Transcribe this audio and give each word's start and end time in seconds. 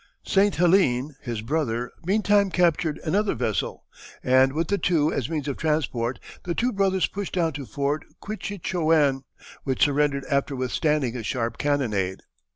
St. 0.23 0.55
Helene, 0.55 1.15
his 1.21 1.43
brother, 1.43 1.91
meantime 2.03 2.49
captured 2.49 2.99
another 3.03 3.35
vessel, 3.35 3.85
and 4.23 4.51
with 4.51 4.69
the 4.69 4.79
two 4.79 5.13
as 5.13 5.29
means 5.29 5.47
of 5.47 5.57
transport, 5.57 6.19
the 6.43 6.55
two 6.55 6.71
brothers 6.73 7.05
pushed 7.05 7.37
on 7.37 7.53
to 7.53 7.67
Fort 7.67 8.03
Quitchitchouen, 8.19 9.25
which 9.63 9.83
surrendered 9.83 10.25
after 10.25 10.55
withstanding 10.55 11.15
a 11.15 11.21
sharp 11.21 11.59
cannonade. 11.59 12.21